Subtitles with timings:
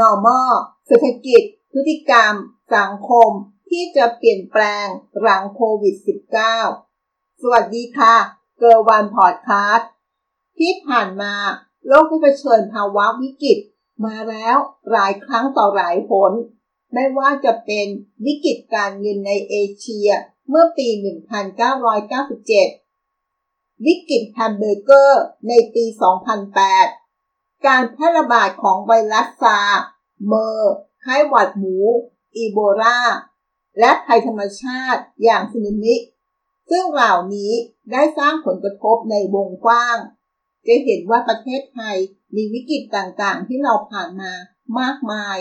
[0.00, 0.52] normal
[0.86, 1.42] เศรษฐกิจ
[1.72, 2.34] พฤติกรรม
[2.76, 3.30] สังคม
[3.70, 4.86] ที่จะเปลี่ยนแปลง
[5.20, 5.96] หลังโควิด
[6.68, 8.14] -19 สวัสดีค่ะ
[8.58, 9.90] เกอร์วันพอดคาสต์
[10.58, 11.34] ที่ผ่านมา
[11.86, 13.58] โลกได้เผชิญภาวะวิกฤต
[14.04, 14.56] มาแล้ว
[14.92, 16.32] หลายครั้งต่อหลายหน
[16.92, 17.86] ไม่ว่าจะเป็น
[18.26, 20.10] วิกฤตการเงินในเอเชีย
[20.48, 20.88] เมื่อปี
[22.96, 25.84] 1997 วิกฤตแฮมเบอร์เกอร์ในปี
[26.66, 26.99] 2008
[27.66, 29.58] การแพร่ระบาดของไวรัสซา
[30.26, 31.76] เมอร์ ไข้หวัดหมู
[32.36, 33.00] อีโบลา
[33.80, 35.94] และภัยธรรมชาติอย่างสึนามิ
[36.70, 37.52] ซึ่งเหล่านี้
[37.92, 39.98] ได้สร้างผลกระทบในวงกว้าง
[40.66, 41.96] จะเห็นว่าประเทศไทย
[42.34, 44.32] มีวิกฤตต่างๆ ที่เราผ่านมา
[44.80, 45.38] มากมาย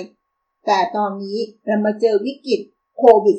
[0.66, 2.62] แต่ตอนนี้เรามาเจอวิกฤต
[2.98, 3.38] โควิด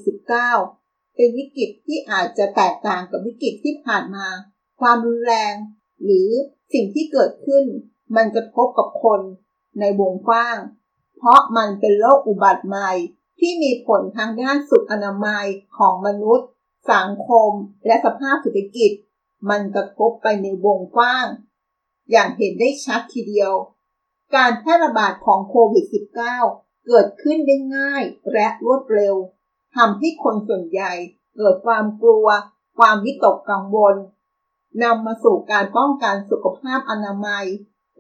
[0.57, 4.27] -19 เป็นวิกฤตที่อาจจะแตกต่างกับวิกฤตที่ผ่านมา
[4.81, 5.55] ความรุนแรง
[6.05, 6.31] หรือ
[6.75, 7.65] สิ่งที่เกิดขึ้น
[8.15, 9.21] มันกระทบกับคน
[9.81, 10.59] ในวงกว้าง
[11.17, 12.91] เพราะมันเป็นโรคอุบัติใหม่
[13.39, 15.47] ที่มีผลทางด้านสุขอนามัย
[15.79, 16.49] ของมนุษย์
[16.93, 17.51] สังคม
[17.87, 18.93] และสภาพเศรษฐกิจ
[19.51, 21.27] มันกระทบไปในวงกว้าง
[22.11, 23.53] อย่างเห็นได้ชัดทีเดียว
[24.37, 25.85] การแพร่ระบาดของโควิด
[26.35, 29.15] -19 เกิดขึ้นได้ง่ายและรวดเร็ว
[29.77, 30.93] ทำให้คนส่วนใหญ่
[31.37, 32.27] เกิดความกลัว
[32.79, 33.97] ความวิตกกังวล
[34.83, 37.47] นำมาสู่การป้องกันสุขภาพอนามัย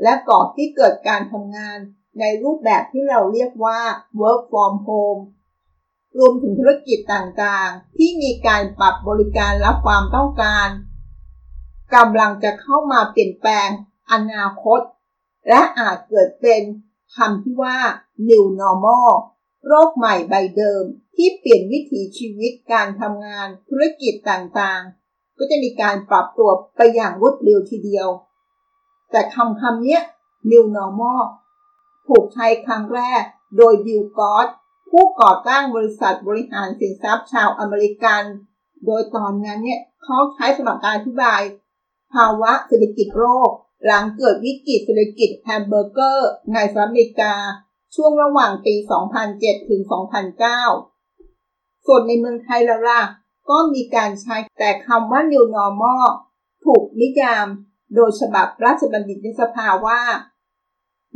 [0.03, 1.79] และก่อที่เกิดการทำงาน
[2.21, 3.81] ในรูปแบบที่เราเรียกว่า
[4.21, 5.23] work from home
[6.19, 10.69] รวมถึงธุรกิจต่างๆ ที่มีการปรับบริการรับความต้องการ
[11.95, 13.69] กำลังจะเข้ามาเปลี่ยนแปลง
[14.13, 14.81] อนาคต
[15.49, 16.63] และอาจเกิดเป็น
[17.17, 17.79] คำที่ว่า
[18.29, 19.11] new normal
[19.67, 20.83] โลกใหม่ใบเดิม
[21.17, 28.09] ที่เปลี่ยนวิถีชีวิตการทำงานธุรกิจต่างๆ ก็จะมีการปรับตัวไปอย่างรวดเร็วทีเดียว
[29.11, 29.99] แต่คำคำนี้
[30.51, 31.23] new normal
[32.09, 33.23] ถูกใช้ครั้งแรก
[33.57, 34.47] โดยบิล กรอส
[34.91, 38.23] ผู้ก่อตั้งบริษัทบริหารสินทรัพย์ชาวอเมริกัน
[38.87, 41.41] โดยตอนนั้นเนี่ยเขาใช้สำหรับการอธิบาย
[42.13, 43.51] ภาวะเศรษฐกิจโลก
[43.87, 47.35] หลังเกิดวิกฤตเศรษฐกิจแฮมเบอร์เกอร์ในสหรัฐอเมริกา
[47.95, 48.75] ช่วงระหว่างปี
[49.23, 49.83] 2007 ถึง
[50.65, 53.03] 2009 ส่วนในเมืองไทยละล่ะ
[53.51, 56.05] ก็มีการใช้แต่คำว่า New Normal
[56.65, 57.47] ถูกนิยาม
[57.95, 60.03] โดยฉบับราชบัณฑิตยสภาว่า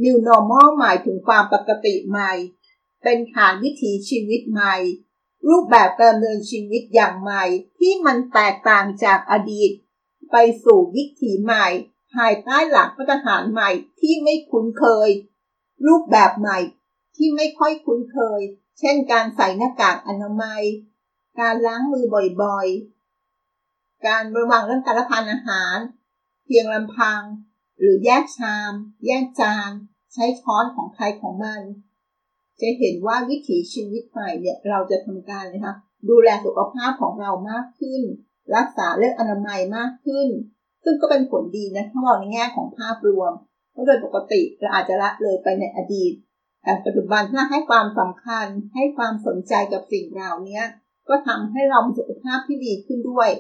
[0.03, 2.33] New Normal หมายถึงความปกติใหม่
[3.03, 4.77] เป็นฐานวิถีชีวิตใหม่
[5.49, 7.45] รูปแบบการดำเนินชีวิตอย่างใหม่
[7.79, 9.71] ที่มันแตกต่างจากอดีต
[10.31, 11.67] ไปสู่วิถีใหม่
[12.15, 13.71] ภายใต้หลักมาตรฐานใหม่
[14.01, 15.09] ที่ไม่คุ้นเคย
[15.87, 16.59] รูปแบบใหม่
[17.17, 18.41] ที่ไม่ค่อยคุ้นเคย
[18.79, 20.63] เช่นการใส่หน้ากากอนามัย
[21.41, 22.05] การล้างมือ
[22.43, 25.77] บ่อยๆ การระวังเรื่องการรับประทานอาหาร
[26.45, 27.21] เพียงลำพัง
[27.79, 28.73] หรือแยกชาม
[29.07, 29.71] แยกจาน
[30.13, 31.63] ใช้ช้อนของใครของมัน
[32.61, 35.75] จะเห็นว่าวิถีชีวิตใหม่เนี่ยเราจะทำการนะคะ
[36.09, 38.03] ดูแลสุขภาพของเรามากขึ้น
[38.57, 40.29] รักษาเรื่องอนามัยมากขึ้น
[40.85, 43.33] ซึ่งก็เป็นผลดีนะถ้าเราในแง่ของภาพรวม
[43.73, 46.13] เพราะโดยปกติเราอาจจะละเลยไปในอดีต
[46.63, 50.63] แต่ปัจจุบันถ้าให้ความสำคัญให้ความสนใจกับสิ่งเหล่านี้
[51.09, 53.31] ก็ทำให้เรามีสุขภาพที่ดีขึ้นด้วย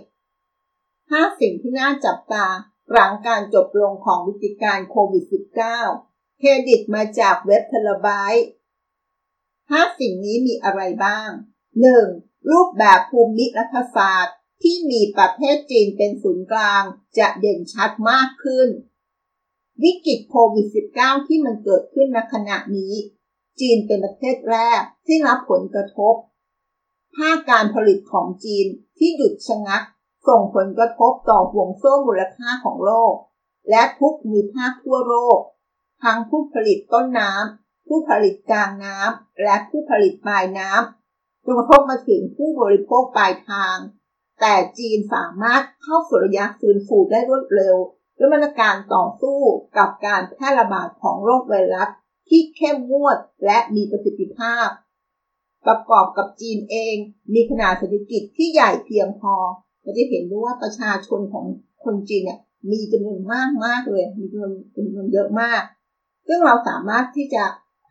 [1.08, 2.46] ถ้าสิ่งที่น่าจับตา
[2.92, 5.24] หลังการจบลงของวิกฤตการโควิด
[5.80, 8.32] -19 เครดิตมาจากเว็บเทเลบาย
[9.68, 11.30] ถ้าสิ่งนี้มีอะไรบ้าง
[11.90, 12.50] 1.
[12.50, 16.82] รูปแบบภูมิรัฐศาสตร์ ที่มีประเทศจีนเป็นศูนย์กลาง
[17.18, 18.68] จะเด่นชัดมากขึ้น
[19.82, 20.66] วิกฤตโควิด
[20.98, 22.94] -19 ที่มันเกิดขึ้นในขณะนี้
[23.60, 26.14] จีนเป็นประเทศแรกที่รับผลกระทบ
[27.16, 28.66] ภาคการผลิตของจีน
[28.98, 29.82] ที่หยุดชะงัก
[30.28, 33.14] ส่งผลกระทบต่อห่วงโซ่มูลค่าของโลก
[33.70, 35.38] และทุกมีภาคทั่วโลก
[36.04, 43.76] ทั้งผู้ผลิตต้นน้ำ ผู้ผลิตกลางน้ำ และผู้ผลิตปลายน้ำจนกระทบมาถึงผู้บริโภคปลายทาง
[44.40, 47.76] แต่จีนสามารถเข้าสู่ระยะฟื้นฟูได้รวดเร็ว
[48.18, 49.40] ด้วยมาตรการต่อสู้
[49.78, 51.88] กับการแพร่ระบาดของโรคไวรัส
[52.28, 54.68] ที่เข้มงวดและมีประสิทธิภาพ
[55.66, 56.96] ประกอบกับจีนเอง
[57.34, 59.34] มีขนาดเศรษฐกิจที่ใหญ่เพียงพอ
[59.84, 61.46] เราจะเห็นได้ว่าประชาชนของ
[61.84, 62.38] คนจีนเนี่ย
[62.70, 65.62] มีจำนวนมากมากเลย มีจำนวนจำนวนเยอะมาก
[66.26, 67.44] ซึ่งเราสามารถที่จะ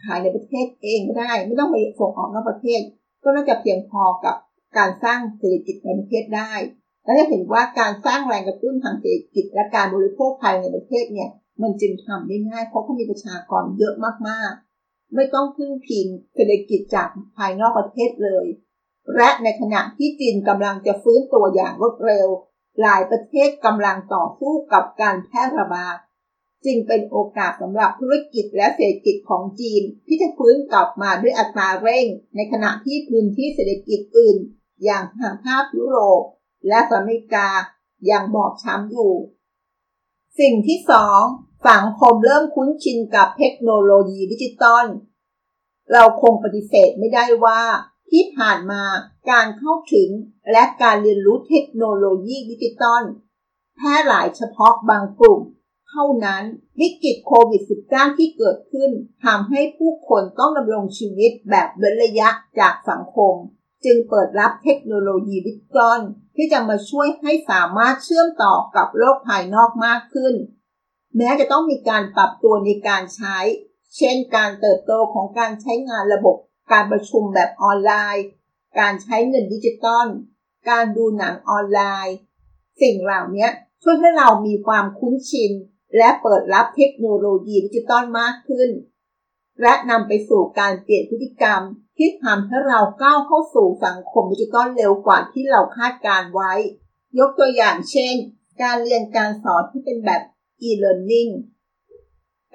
[0.03, 2.81] ขายในประเทศเองก็ได้ ไม่ต้องไปส่งออกนอกประเทศ
[3.23, 4.35] ก็น่าจะเพียงพอกับ
[4.77, 6.53] การสร้างเศรษฐกิจในประเทศได้
[7.03, 11.29] และจะเห็นว่าการสร้างแรงกระตุ้นทางเศรษฐกิจและการบริโภคภายในประเทศเนี่ย
[11.61, 13.93] มันจึงทำได้ง่าย เพราะเขามีประชากรเยอะ
[14.29, 16.05] มากๆ ไม่ต้องพึ่งพิง
[16.35, 17.07] เศรษฐกิจจาก
[17.37, 18.45] ภายนอกประเทศเลย
[19.15, 22.27] และในขณะที่จีนกำลังจะฟื้นตัวอย่างรวดเร็ว
[22.81, 25.97] หลายประเทศกำลังต่อสู้กับการแพร่ระบาด
[26.65, 32.05] จึงเป็นโอกาสสำหรับธุรกิจและเศรษฐกิจของจีน ที่จะฟื้นกลับมาด้วยอัตราเร่ง
[32.35, 34.37] ในขณะที่พื้นที่เศรษฐกิจอื่น
[34.83, 36.23] อย่างทางภาคยุโรป
[36.67, 37.47] และสหรัฐอเมริกา
[38.11, 39.13] ยังบอบช้ำอยู่
[40.39, 41.21] สิ่งที่สอง
[41.69, 44.85] สังคมเริ่มคุ้นชินกับเทคโนโลยีดิจิตอล
[45.93, 47.61] เราคงปฏิเสธไม่ได้ว่า
[48.11, 48.83] ที่ผ่านมา
[49.31, 50.09] การเข้าถึง
[50.51, 53.03] และการเรียนรู้เทคโนโลยีดิจิตอล
[53.75, 55.41] แพร่หลายเฉพาะบางกลุ่ม
[55.89, 56.43] เท่านั้น
[56.79, 58.91] วิกฤตโควิด -19 ที่เกิดขึ้น
[59.25, 62.29] ทำให้ผู้คนต้องดำรงชีวิตแบบเว้นระยะ
[62.59, 63.33] จากสังคม
[63.85, 65.99] จึงเปิดรับเทคโนโลยีดิจิตอล
[66.35, 70.33] ที่จะมาช่วยให้สามารถเชื่อมต่อกับโลกภายนอกมากขึ้น
[71.17, 73.37] แม้จะต้องมีการปรับตัวในการใช้
[73.97, 76.37] เช่นการเติบโตของการใช้งานระบบ
[76.71, 78.25] การประชุมแบบออนไลน์
[78.79, 80.07] การใช้เงินดิจิตอล
[80.69, 82.15] การดูหนังออนไลน์
[82.81, 83.47] สิ่งเหล่านี้
[83.81, 85.51] ช่วยให้เรามีความคุ้นชิน
[85.97, 88.69] และเปิดรับเทคโนโลยีดิจิตอลมากขึ้น
[89.61, 91.61] และนำไปสู่การเปลี่ยนพฤติกรรม
[91.97, 96.53] ที่ทำให้เราก้าวเข้าสู่สังคมดิจิตอลเร็วกว่าที่เราคาดการณ์ไว้
[97.19, 98.15] ยกตัวอย่างเช่น
[98.61, 100.21] การเรียนการสอนที่เป็นแบบ
[100.67, 101.31] e-learning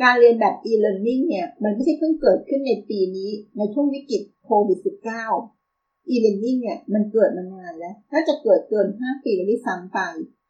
[0.02, 4.78] การเรียนแบบ e-learning เนี่ยมันไม่ใช่เพิ่งเกิดขึ้นในปีนี้ในช่วงวิกฤตโควิด
[5.44, 9.98] -19 e-learning เนี่ยมันเกิดมานานแล้ว น่าจะเกิดเกิน 5 ปีแล้วที่ซ้ำไป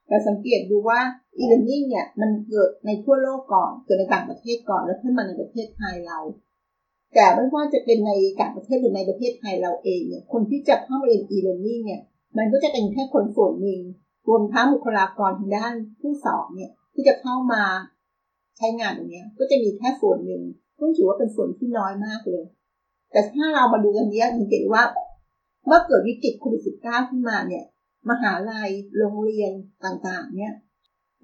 [0.09, 1.01] แต่สังเกตดูว่า
[1.39, 6.19] e-learning เนี่ยมันเกิดในทั่วโลกก่อน เกิดในต่างประเทศก่อนแล้วขึ้นมาในประเทศไทยเรา
[7.15, 12.01] แต่ไม่ว่าจะเป็นในต่างประเทศหรือในประเทศไทยเราเองเนี่ยคนที่จะเข้ามาเรียน e-learning เนี่ย
[12.39, 13.81] มันก็จะเป็นแค่คนส่วนหนึ่ง
[14.29, 17.63] รวมทั้งบุคลากรทางด้านผู้สอนเนี่ยที่จะเข้ามา
[18.59, 20.43] ใช้งานตรงนี้ก็จะมีแค่ส่วนหนึ่ง
[20.81, 22.45] ต้องถือว่าเป็นส่วนที่น้อยมากเลย
[23.13, 24.85] แต่ถ้าเรามาดูกันนี้สังเกตว่า
[25.67, 27.65] เมื่อเกิดวิกฤตโควิด -19 ขึ้นมาเนี่ย
[28.11, 29.53] มหาลัยโรงเรียน
[29.85, 30.55] ต่างๆ เนี่ย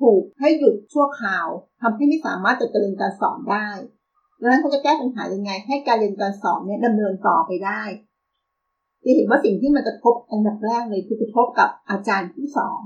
[0.00, 1.46] ถูกให้หยุดชั่วคราว
[1.80, 3.68] ทำให้ไม่สามารถจะเรียนการสอนได้
[4.40, 7.82] ดังนั้นเขาจะแก้ปัญหายังไง ให้การเรียนการสอนเนี่ยดำเนินต่อไปได้
[9.04, 12.84] จะเห็นว่าสิ่งที่มันกระทบอันดับแรกเลยคือกระทบกับอาจารย์ผู้สอน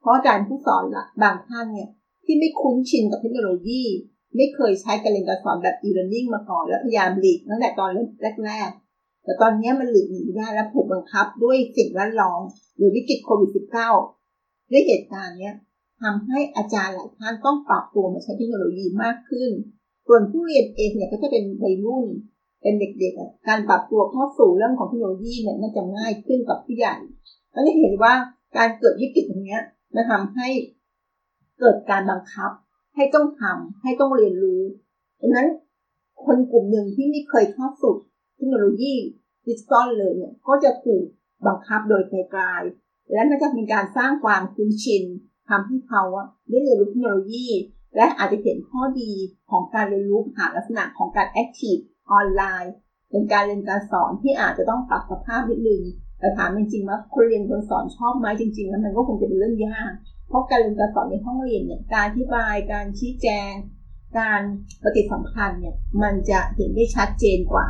[0.00, 1.88] เพราะอาจารย์ผู้สอนละบางท่านเนี่ย
[2.24, 3.82] ที่ไม่คุ้นชินกับเทคโนโลยี
[4.36, 7.90] ไม่เคยใช้การเรียนการสอนแบบ e-learning มาก่อน แล้วพยายามหลีกตั้งแต่ตอน
[8.44, 12.40] แรกๆ แต่ตอนนี้มันหลีกหนีไม่ได้และถูกบังคับด้วยสิ่งแวดล้อม
[12.76, 13.50] หรือวิกฤตโควิด
[14.14, 15.52] -19 ด้วยเหตุการณ์นี้
[16.02, 19.50] ทำให้อาจารย์หลายท่านต้องปรับตัวมาใช้เทคโนโลยีมากขึ้น
[20.06, 22.06] ส่วนผู้เรียนเองเนี่ยก็จะเป็นวัยรุ่น
[22.62, 26.96] เป็นเด็กๆ การปรับตัวเข้าสู่เรื่องของเทคโนโลยีเนี่ยน่าจะง่ายขึ้นกับผู้ใหญ่
[27.54, 28.14] ก็จะเห็นว่า
[28.56, 29.58] การเกิดวิกฤตตรงนี้
[29.94, 30.48] มันทำให้
[31.60, 32.50] เกิดการบังคับ
[32.94, 34.62] ให้ต้องทำให้ต้องเรียนรู้
[35.20, 35.48] ดังนั้น
[36.24, 37.94] คนกลุ่มหนึ่งที่ไม่เคยเข้าสู่
[38.36, 38.94] เทคโนโลยี
[39.46, 41.04] ดิจิตอลเลยเนี่ยก็จะถูก
[41.46, 45.04] บังคับโดยไกลๆและน่าจะเป็นการสร้างความคุ้นชิน
[45.48, 46.02] ทำให้เขา
[46.48, 47.46] ได้เรียนรู้เทคโนโลยี
[47.96, 49.12] และอาจจะเห็นข้อดี
[49.50, 51.76] ของการเรียนรู้ผ่านลักษณะของการแอคทีฟ
[52.10, 52.72] ออนไลน์
[53.10, 55.82] เป็นการเรียนการสอนที่อาจจะต้องปรับสภาพนิดนึง
[56.20, 59.92] แต่ถามจริงๆว่าคนเรียนคนสอนชอบไหมจริงๆแล้วมันก็คงจะเป็นเรื่องยาก
[60.30, 63.52] เพราะการเรียนการสอนในห้องเรียนเนี่ยการอธิบายการชี้แจง
[64.18, 64.42] การ
[64.82, 67.66] ปฏิสัมพันธ์เนี่ยมันจะเห็นได้ชัดเจนกว่า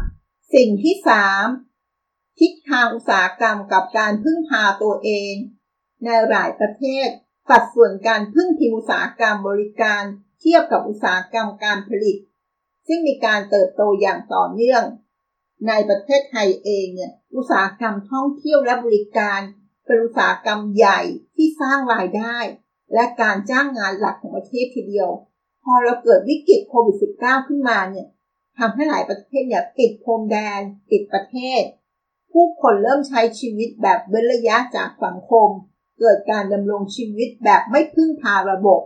[0.54, 1.46] สิ่งที่สาม
[2.40, 5.34] ทิศทางอุตสาหกรรมกับการพึ่งพาตัวเอง
[6.04, 7.08] ในหลายประเทศ
[7.48, 10.02] สัดส่วนการพึ่งพิงอุตสาหกรรมบริการ
[10.40, 12.16] เทียบกับอุตสาหกรรมการผลิต
[12.86, 14.84] ซึ่งมีการเติบโตอย่างต่อเนื่อง
[15.68, 19.40] ในประเทศไทยเองเนี่ยอุตสาหกรรมท่องเที่ยวและบริการ
[19.90, 21.00] เป็นอุตสาหกรรมใหญ่
[21.36, 22.36] ที่สร้างรายได้
[22.94, 25.10] และการจ้างงานหลักของประเทศทีเดียว
[25.64, 28.06] พอเราเกิดวิกฤตโควิด -19 ขึ้นมาเนี่ย
[28.58, 31.62] ทำให้หลายประเทศเนี่ยปิดพรมแดนปิดประเทศ
[32.32, 35.48] ผู้คนเริ่มใช้ชีวิตแบบเว้นระยะจากสังคม
[36.00, 38.80] เกิดการดำรงชีวิตแบบไม่พึ่งพาระบบ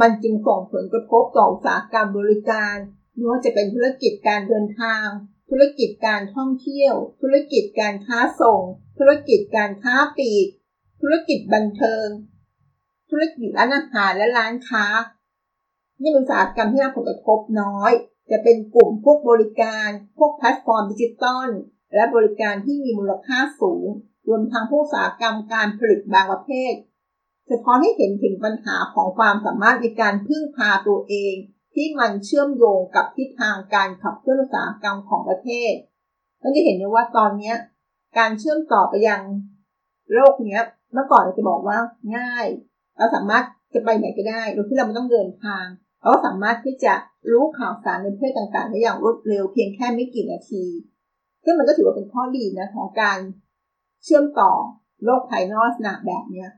[0.00, 2.76] มันจึงส่งผลกระทบต่ออุตสาหกรรมบริการ
[3.14, 5.06] ไม่ว่าจะเป็นธุรกิจการเดินทาง
[5.50, 8.62] ธุรกิจการท่องเที่ยว ธุรกิจการค้าส่ง
[8.98, 10.46] ธุรกิจการค้าปลีก
[11.00, 12.06] ธุรกิจบันเทิง
[13.10, 14.86] ธุรกิจร้านอาหารและร้านค้า
[16.02, 17.92] นี่เป็นอุตสาหกรรมที่รับผลกระทบน้อย
[18.30, 21.48] จะเป็นกลุ่มพวกบริการ พวกแพลตฟอร์มดิจิตอล
[21.94, 23.86] และบริการที่มีมูลค่าสูง
[24.28, 26.74] รวมทั้งผู้อุตสาหกรรมการผลิตบางประเภท
[27.50, 31.34] สะท้อนให้เห็นถึงปัญหาของความสามารถในการพึ่งพาตัวเอง
[31.74, 35.72] ที่มันเชื่อมโยงกับทิศทางการขับเคลื่อนอุตสาหกรรมของประเทศ
[36.42, 37.52] ก็จะเห็นได้ว่าตอนนี้
[38.18, 39.22] การเชื่อมต่อไปยัง
[40.14, 41.78] โลกเนี้ย เมื่อก่อนเราจะบอกว่า
[42.16, 42.46] ง่าย
[42.98, 43.44] เราสามารถ
[43.74, 45.64] จะไปไหนก็ได้โดยที่เราไม่ต้องเดินทาง
[46.00, 46.94] เราสามารถที่จะ
[47.30, 50.64] รู้ข่าวสารในประเทศต่างๆได้อย่างรวดเร็วเพียงแค่ไม่กี่นาที
[51.44, 53.18] ซึ่งมันก็ถือว่าเป็นข้อดีนะของการ
[54.04, 54.52] เชื่อมต่อ
[55.04, 56.50] โลกภายนอกลักษณะแบบเนี้ย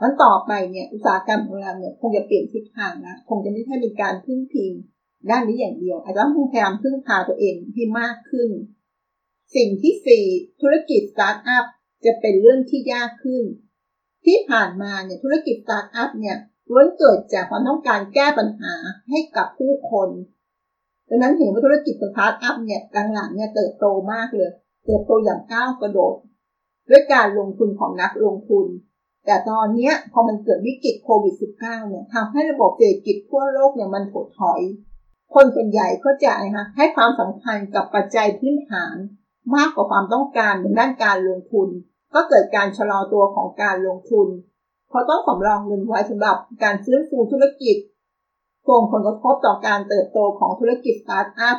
[0.00, 4.72] นั้นต่อไปเนี่ยอุตสาหกรรมของเราเนี่ยคงจะเปลี่ยนทิศทางนะคงจะไม่ใช่เป็นการพึ่งพิง
[5.30, 8.50] ด้านนี้อย่างเดียวอาจจะต้องพยายามพึ่งพาตัวเองให้มากขึ้น
[9.56, 10.24] สิ่งที่สี่
[10.60, 11.64] ธุรกิจสตาร์ทอัพ
[12.04, 13.44] จะเป็นเรื่องที่ยากขึ้น
[14.26, 16.36] ที่ผ่านมาเนี่ยธุรกิจสตาร์ทอัพเนี่ย
[16.70, 18.74] ล้วนเกิดจากความต้องการแก้ปัญหา
[19.10, 20.08] ให้กับผู้คน
[21.08, 22.80] ดังนั้นเห็นว่าธุรกิจสตาร์ทอัพเนี่ย
[23.14, 24.50] หลังๆเนี่ยเติบโตมากเลย
[24.84, 26.14] เติบโตอย่างก้าวกระโดด
[26.90, 28.66] ด้วยการลงทุนของนักลงทุน
[29.26, 34.60] แต่ตอนนี้พอมันเกิดวิกฤตโควิด -19 เนี่ยทำให้ระบบเศรษฐกิจทั่วโลกเนี่ยมันถดถอย
[35.34, 38.96] คนส่วนใหญ่ก็จะนะคะให้ความสำคัญกับปัจจัยพื้นฐาน
[39.54, 41.68] มากกว่าความต้องการในด้านการลงทุน
[42.14, 44.28] ก็เกิดการชะลอตัวของการลงทุน
[44.88, 47.76] เพราะต้องสำรองเงินไว้สำหรับการฟื้นฟูธุรกิจ
[48.68, 51.56] ส่งผลกระทบต่อการเติบโตของธุรกิจสตาร์ทอัพ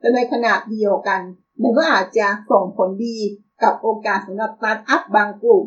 [0.00, 1.20] แต่ในขณะเดียวกัน
[1.62, 3.18] มันก็อาจจะส่งผลดี
[3.62, 5.64] กับโอกาสสำหรับสตาร์ทอัพบางกลุ่ม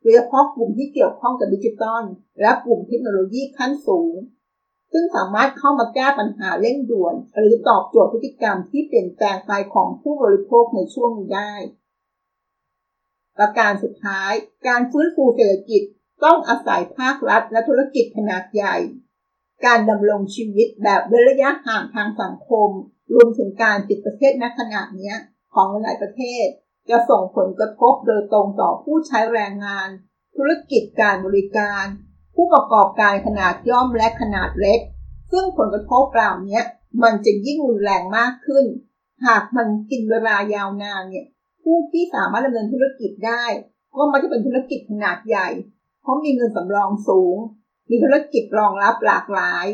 [0.00, 2.02] โดยเฉพาะกลุ่มที่เกี่ยวข้องกับดิจิทัล
[2.40, 4.14] และกลุ่มเทคโนโลยีขั้นสูง
[4.92, 11.52] ซึ่งสามารถเข้ามาแก้ปัญหาเร่งด่วน หรือตอบโจทย์พฤติกรรมที่เปลี่ยนแปลงไปของผู้บริโภคในช่วงนี้ได้
[13.38, 14.32] ประการสุดท้าย
[14.66, 15.82] การฟื้นฟูเศรษฐกิจ
[16.24, 18.76] ต้องอาศัยภาครัฐและธุรกิจขนาดใหญ่
[19.66, 22.70] การดำรงชีวิตแบบระยะห่างทางสังคม
[23.14, 25.14] รวมถึงการปิดประเทศณขณะนี้
[25.54, 26.46] ของหลายประเทศ
[26.90, 29.88] จะส่งผลกระทบโดยตรงต่อผู้ใช้แรงงาน
[30.36, 31.84] ธุรกิจการบริการ
[32.40, 34.80] ผู้ประกอบการขนาดย่อมและขนาดเล็ก
[35.32, 36.60] ซึ่งผลกระทบเหล่านี้
[37.02, 38.64] มันจะยิ่งรุนแรงมากขึ้น
[39.26, 41.26] หากมันกินเวลายาวนานเนี่ย
[41.62, 43.44] ผู้ที่สามารถดำเนินธุรกิจได้
[43.96, 45.48] ก็มันจะเป็นธุรกิจขนาดใหญ่
[46.02, 47.36] เพราะมีเงินสำรองสูง
[47.90, 49.66] มีธุรกิจรองรับหลากหลาย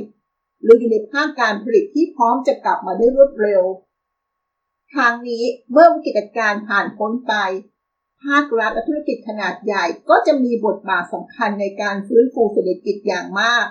[0.62, 3.62] หรืออยู่ในภาคการผลิตที่พร้อมจะกลับมาได้รวดเร็ว
[4.94, 7.34] ทางนี้เมื่อวิกฤตการผ่านพ้นไป
[8.26, 13.66] ภาครัฐและธุรกิจขนาดใหญ่ก็จะมีบทบาทสำคัญในการฟื้นฟูเศรษฐกิจอย่างมาก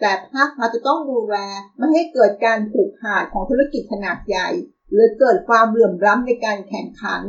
[0.00, 1.36] แต่ภาครัฐจะต้องดูแล
[1.78, 4.48] ไม่ให้เกิดการผูกขาดของธุรกิจขนาดใหญ่
[4.92, 7.22] หรือเกิดความเหลื่อมล้ำในการแข่งขัน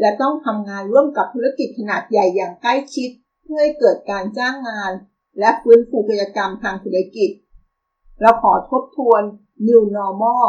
[0.00, 3.10] และต้องทำงานร่วมกับธุรกิจขนาดใหญ่อย่างใกล้ชิด
[3.42, 4.92] เพื่อให้เกิดการจ้างงาน
[5.40, 7.30] และฟื้นฟูกิจกรรมทางเศรษฐกิจ
[8.20, 9.22] เราขอทบทวน
[9.66, 10.46] New Normal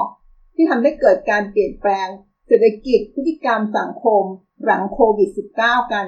[0.55, 2.07] ที่ทำให้เกิดการเปลี่ยนแปลง
[2.47, 4.23] เศรษฐกิจพฤติกรรมสังคม
[4.65, 5.29] หลังโควิด
[5.61, 6.07] -19 กัน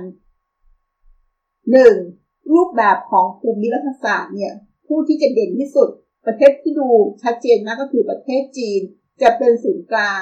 [1.85, 2.53] 1.
[2.53, 4.53] รูปแบบของภูมิรัฐศาสตร์เนี่ย
[4.87, 5.89] ผู้ที่จะเด่นที่สุด
[6.25, 6.87] ประเทศที่ดู
[7.21, 8.81] ชัดเจนมากก็คือประเทศจีน
[9.21, 10.21] จะเป็นศูนย์กลาง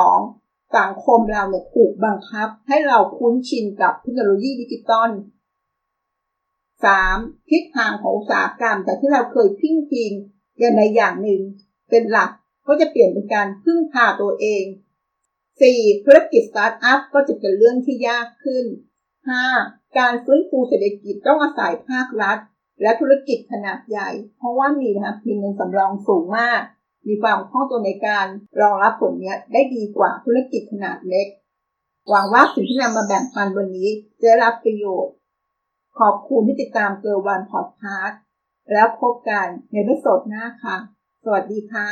[0.00, 0.76] 2.
[0.76, 5.10] สังคมเราเนี่ยถูกบังคับ ให้เราคุ้นชินกับเทคโนโลยีดิจิตอล
[6.70, 7.50] 3.
[7.50, 10.12] ทิศทางของอุตสาหกรรมแต่ที่เราเคยพึ่งพิง
[10.58, 11.42] อย่างใดอย่างหนึ่ง
[11.90, 12.30] เป็นหลัก
[12.66, 14.64] ก็จะเปลี่ยนเป็นการพึ่งพาตัวเอง
[15.60, 16.04] 4.
[16.04, 18.64] ธุรกิจสตาร์ทอัพก็จะเป็นเรื่องที่ยากขึ้น
[19.30, 19.98] 5.
[19.98, 22.38] การฟื้นฟูเศรษฐกิจต้องอาศัยภาครัฐ
[22.82, 26.60] และธุรกิจขนาดใหญ่ เพราะว่ามีนะคะมีเงินสำรองสูงมาก
[27.08, 28.26] มีความคล่องตัวในการ
[28.60, 31.26] รองรับผลนี้ได้ดีกว่าธุรกิจขนาดเล็ก
[32.08, 33.90] หวังว่าสิ่งที่นำมาแบ่งปันวันนี้
[34.22, 35.14] จะรับประโยชน์
[35.98, 38.20] ขอบคุณที่ติดตามเกิร์วันพอดคาสต์
[38.72, 40.76] แล้วพบกันในวิดีโอหน้าค่ะ
[41.24, 41.88] สวัสดีค่ะ